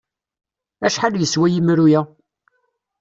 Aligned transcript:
Acḥal 0.85 1.15
yeswa 1.17 1.47
yemru-a? 1.53 2.01